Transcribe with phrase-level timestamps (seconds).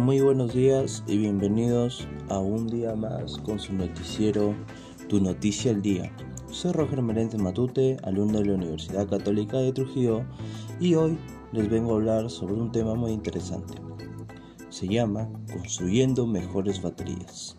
[0.00, 4.54] Muy buenos días y bienvenidos a un día más con su noticiero
[5.10, 6.10] Tu Noticia al Día.
[6.50, 10.24] Soy Roger Merente Matute, alumno de la Universidad Católica de Trujillo
[10.80, 11.18] y hoy
[11.52, 13.74] les vengo a hablar sobre un tema muy interesante.
[14.70, 17.58] Se llama Construyendo mejores baterías.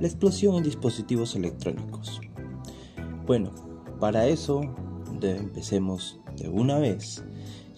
[0.00, 2.20] La explosión en dispositivos electrónicos.
[3.24, 3.52] Bueno,
[4.00, 4.62] para eso
[5.22, 7.22] empecemos de una vez,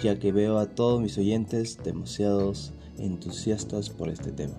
[0.03, 4.55] ya que veo a todos mis oyentes demasiados entusiastas por este tema.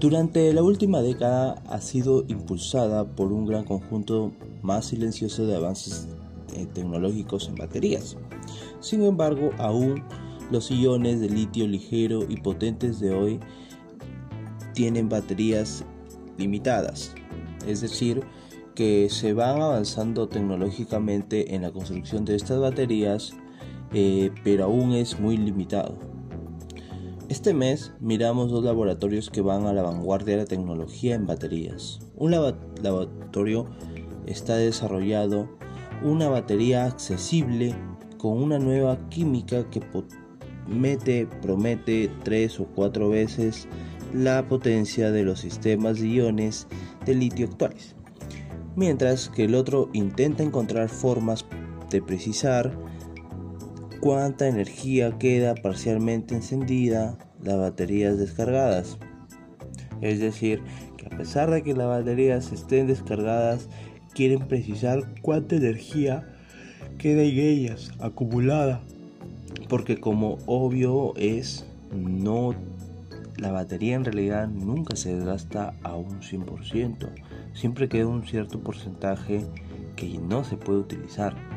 [0.00, 4.32] Durante la última década ha sido impulsada por un gran conjunto
[4.62, 6.08] más silencioso de avances
[6.54, 8.16] eh, tecnológicos en baterías.
[8.80, 10.02] Sin embargo, aún
[10.50, 13.40] los iones de litio ligero y potentes de hoy
[14.74, 15.84] tienen baterías
[16.36, 17.14] limitadas,
[17.66, 18.22] es decir,
[18.74, 23.34] que se van avanzando tecnológicamente en la construcción de estas baterías,
[23.92, 26.11] eh, pero aún es muy limitado.
[27.32, 31.98] Este mes miramos dos laboratorios que van a la vanguardia de la tecnología en baterías.
[32.14, 33.70] Un laboratorio
[34.26, 35.48] está desarrollado
[36.02, 37.74] una batería accesible
[38.18, 43.66] con una nueva química que promete, promete tres o cuatro veces
[44.12, 46.66] la potencia de los sistemas de iones
[47.06, 47.96] de litio actuales
[48.76, 51.46] mientras que el otro intenta encontrar formas
[51.90, 52.76] de precisar
[54.02, 58.98] cuánta energía queda parcialmente encendida las baterías descargadas.
[60.00, 60.60] Es decir,
[60.96, 63.68] que a pesar de que las baterías estén descargadas,
[64.12, 66.28] quieren precisar cuánta energía
[66.98, 68.82] queda en ellas acumulada.
[69.68, 72.56] Porque como obvio es, no
[73.36, 77.08] la batería en realidad nunca se desgasta a un 100%,
[77.54, 79.46] siempre queda un cierto porcentaje
[79.94, 81.51] que no se puede utilizar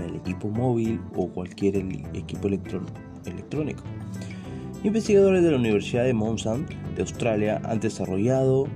[0.00, 1.76] el equipo móvil o cualquier
[2.14, 3.82] equipo electrónico.
[4.84, 8.66] Investigadores de la Universidad de Monsanto de Australia han desarrollado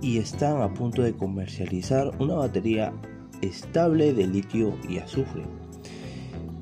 [0.00, 2.92] y están a punto de comercializar una batería
[3.40, 5.42] estable de litio y azufre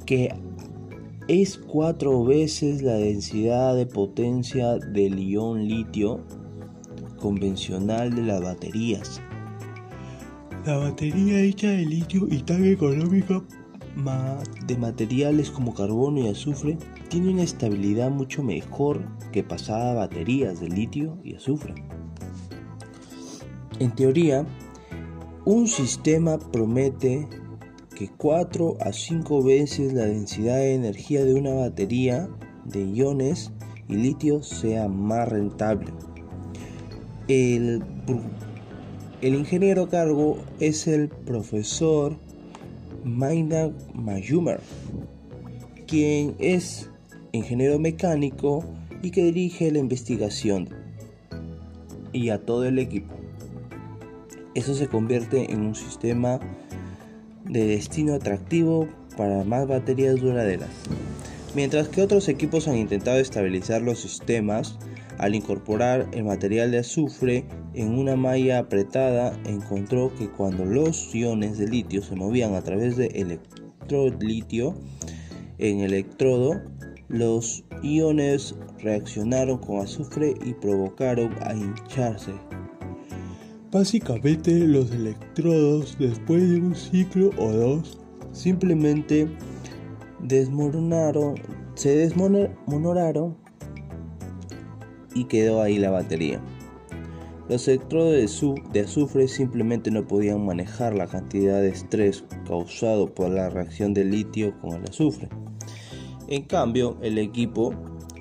[0.04, 0.34] que
[1.28, 6.20] es cuatro veces la densidad de potencia del ion litio
[7.18, 9.20] convencional de las baterías.
[10.66, 13.42] La batería hecha de litio y tan económica
[14.66, 20.68] de materiales como carbono y azufre tiene una estabilidad mucho mejor que pasadas baterías de
[20.68, 21.74] litio y azufre.
[23.78, 24.46] En teoría,
[25.44, 27.28] un sistema promete
[27.94, 32.28] que 4 a 5 veces la densidad de energía de una batería
[32.64, 33.52] de iones
[33.88, 35.92] y litio sea más rentable.
[37.28, 37.82] El,
[39.20, 42.16] el ingeniero a cargo es el profesor
[43.04, 44.60] Maynard Mayumer,
[45.86, 46.90] quien es
[47.32, 48.64] ingeniero mecánico
[49.02, 50.68] y que dirige la investigación
[52.12, 53.14] y a todo el equipo.
[54.54, 56.38] Eso se convierte en un sistema
[57.44, 58.86] de destino atractivo
[59.16, 60.70] para más baterías duraderas.
[61.54, 64.78] Mientras que otros equipos han intentado estabilizar los sistemas
[65.22, 67.44] al incorporar el material de azufre
[67.74, 72.96] en una malla apretada, encontró que cuando los iones de litio se movían a través
[72.96, 74.74] de electrolitio
[75.58, 76.60] en el electrodo,
[77.06, 82.32] los iones reaccionaron con azufre y provocaron a hincharse.
[83.70, 87.96] Básicamente los electrodos después de un ciclo o dos
[88.32, 89.28] simplemente
[90.18, 91.36] desmoronaron,
[91.76, 93.41] se desmoronaron
[95.14, 96.40] y quedó ahí la batería.
[97.48, 98.14] Los electrodos
[98.72, 104.10] de, azufre simplemente no podían manejar la cantidad de estrés causado por la reacción del
[104.10, 105.28] litio con el azufre.
[106.28, 107.74] En cambio, el equipo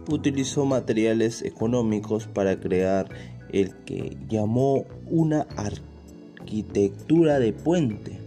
[0.10, 3.08] utilizó materiales económicos para crear
[3.54, 8.18] el que llamó una arquitectura de puente,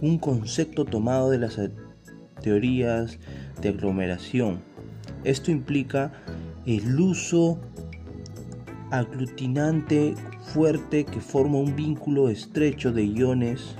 [0.00, 1.60] un concepto tomado de las
[2.42, 3.18] teorías
[3.60, 4.60] de aglomeración.
[5.24, 6.12] Esto implica
[6.64, 7.58] el uso
[8.90, 10.14] aglutinante
[10.52, 13.76] fuerte que forma un vínculo estrecho de iones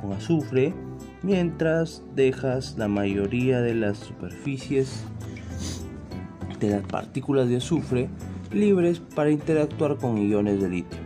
[0.00, 0.74] con azufre
[1.22, 5.04] mientras dejas la mayoría de las superficies
[6.58, 8.08] de las partículas de azufre
[8.52, 10.98] libres para interactuar con iones de litio.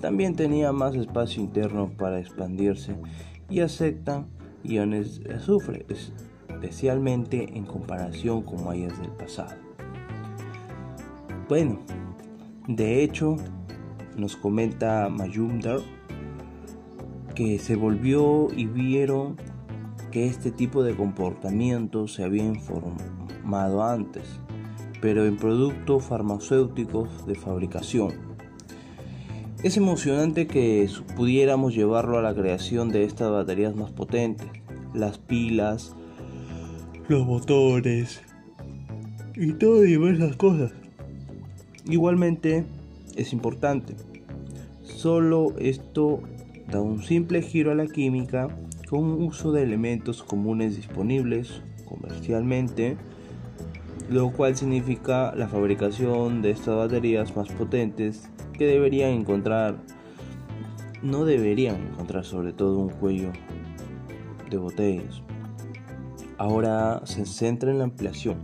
[0.00, 2.96] También tenía más espacio interno para expandirse
[3.48, 4.26] y aceptan
[4.62, 5.86] iones de azufre,
[6.48, 9.56] especialmente en comparación con mallas del pasado.
[11.48, 11.80] Bueno,
[12.66, 13.36] de hecho,
[14.16, 15.80] nos comenta Mayumdar
[17.34, 19.36] que se volvió y vieron
[20.10, 24.40] que este tipo de comportamiento se había informado antes
[25.00, 28.12] pero en productos farmacéuticos de fabricación.
[29.62, 34.48] Es emocionante que pudiéramos llevarlo a la creación de estas baterías más potentes,
[34.94, 35.94] las pilas,
[37.08, 38.22] los motores
[39.36, 40.72] y todo diversas cosas.
[41.90, 42.64] Igualmente
[43.16, 43.96] es importante.
[44.84, 46.20] Solo esto
[46.70, 48.46] da un simple giro a la química
[48.88, 52.96] con uso de elementos comunes disponibles comercialmente,
[54.08, 59.76] lo cual significa la fabricación de estas baterías más potentes que deberían encontrar,
[61.02, 63.32] no deberían encontrar sobre todo un cuello
[64.48, 65.22] de botellas.
[66.38, 68.36] Ahora se centra en la ampliación.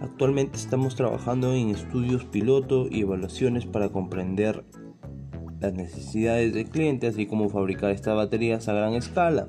[0.00, 4.64] Actualmente estamos trabajando en estudios piloto y evaluaciones para comprender
[5.60, 9.48] las necesidades del cliente, así como fabricar estas baterías a gran escala.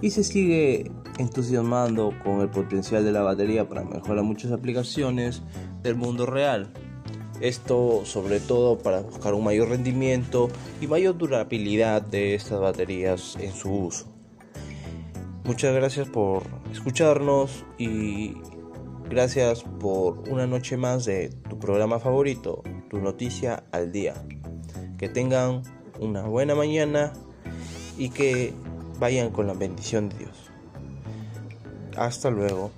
[0.00, 5.42] Y se sigue entusiasmando con el potencial de la batería para mejorar muchas aplicaciones
[5.82, 6.68] del mundo real.
[7.40, 10.48] Esto sobre todo para buscar un mayor rendimiento
[10.80, 14.06] y mayor durabilidad de estas baterías en su uso.
[15.44, 18.32] Muchas gracias por escucharnos y
[19.08, 24.14] gracias por una noche más de tu programa favorito, tu noticia al día.
[24.98, 25.62] Que tengan
[26.00, 27.12] una buena mañana
[27.98, 28.52] y que
[28.98, 30.50] vayan con la bendición de Dios.
[31.96, 32.70] Hasta luego.